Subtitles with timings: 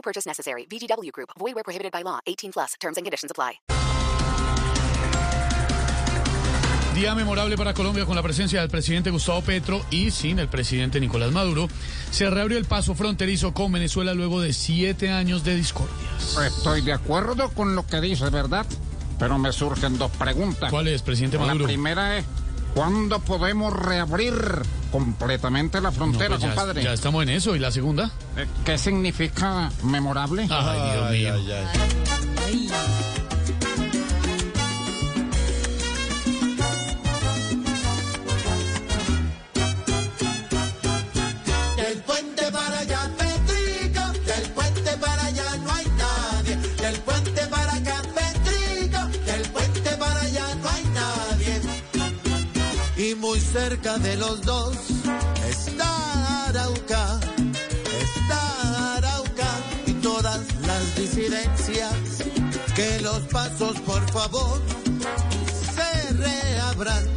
[0.00, 0.66] No purchase necessary.
[0.66, 1.28] VGW Group.
[1.38, 2.20] Void where prohibited by law.
[2.26, 2.74] 18 plus.
[2.80, 3.60] Terms and conditions apply.
[6.94, 10.98] Día memorable para Colombia con la presencia del presidente Gustavo Petro y sin el presidente
[11.00, 11.68] Nicolás Maduro.
[12.10, 16.36] Se reabrió el paso fronterizo con Venezuela luego de siete años de discordias.
[16.44, 18.66] Estoy de acuerdo con lo que dice, ¿verdad?
[19.18, 20.70] Pero me surgen dos preguntas.
[20.70, 21.66] ¿Cuál es, presidente La Maduro?
[21.66, 22.24] primera es,
[22.74, 24.34] ¿cuándo podemos reabrir
[24.92, 26.82] completamente la No, frontera, pues ya, compadre?
[26.82, 27.54] ya estamos en eso.
[27.56, 28.10] ¿Y la segunda?
[28.36, 30.46] Eh, ¿Qué significa memorable?
[30.50, 31.34] Ay, Dios mío.
[32.46, 33.19] Del
[53.02, 54.76] Y muy cerca de los dos
[55.48, 57.18] está Arauca,
[58.02, 59.50] está Arauca
[59.86, 61.94] y todas las disidencias.
[62.76, 64.60] Que los pasos, por favor,
[65.74, 67.08] se reabran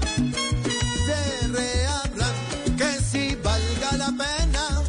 [1.06, 2.34] se reabran,
[2.78, 4.84] que si valga la pena.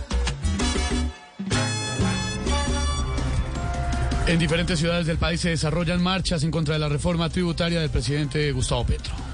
[4.29, 7.91] En diferentes ciudades del país se desarrollan marchas en contra de la reforma tributaria del
[7.91, 9.34] presidente Gustavo Petro.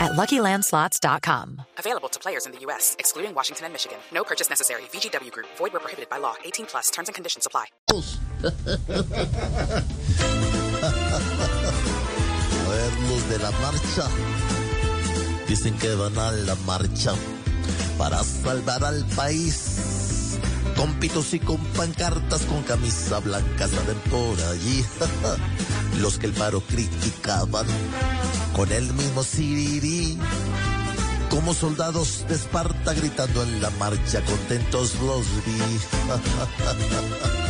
[0.00, 1.62] at luckylandslots.com.
[1.78, 3.98] Available to players in the U.S., excluding Washington and Michigan.
[4.12, 4.82] No purchase necessary.
[4.92, 5.46] VGW Group.
[5.56, 6.34] Void where prohibited by law.
[6.44, 6.90] 18 plus.
[6.90, 7.66] Terms and conditions apply.
[7.90, 7.94] A
[12.70, 14.08] ver, los de la marcha.
[15.46, 17.14] Dicen que van a la marcha
[17.96, 20.38] para salvar al país.
[20.76, 24.84] Con pitos y con pancartas, con camisa blanca salen por allí.
[26.00, 27.66] Los que el paro criticaban,
[28.54, 30.18] con el mismo sirirí.
[31.30, 35.58] Como soldados de Esparta gritando en la marcha, contentos los vi.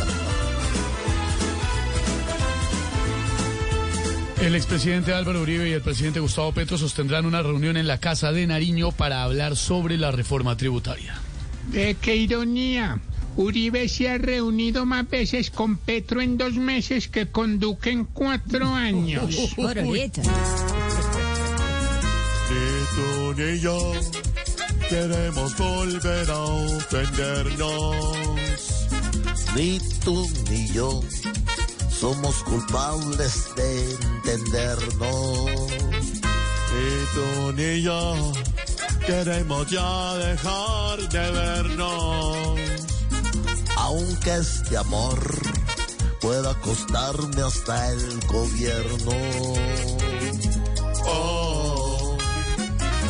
[4.41, 8.31] El expresidente Álvaro Uribe y el presidente Gustavo Petro sostendrán una reunión en la Casa
[8.31, 11.19] de Nariño para hablar sobre la reforma tributaria.
[11.73, 13.01] Eh, qué ironía.
[13.39, 18.03] Uribe se ha reunido más veces con Petro en dos meses que con Duque en
[18.03, 19.29] cuatro años.
[19.29, 19.55] Ni
[22.95, 23.93] tú ni yo
[24.89, 27.95] queremos volver a ofendernos.
[29.55, 31.01] Ni tú ni yo
[31.89, 35.45] somos culpables de entendernos.
[36.73, 38.33] Ni tú ni yo
[39.07, 42.98] queremos ya dejar de vernos.
[43.89, 45.17] Aunque este amor
[46.21, 49.11] pueda costarme hasta el gobierno.
[51.07, 52.15] Oh,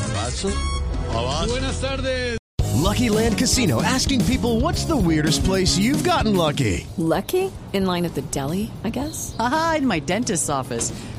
[0.10, 0.48] ¿Acaso?
[1.12, 1.48] abajo.
[1.50, 2.38] Buenas tardes.
[2.82, 6.88] Lucky Land Casino asking people what's the weirdest place you've gotten lucky?
[6.98, 7.52] Lucky?
[7.74, 9.36] In line at the deli, I guess?
[9.38, 10.94] Aha, in my dentist's office.